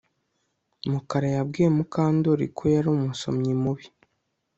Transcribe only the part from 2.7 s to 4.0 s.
yari umusomyi mubi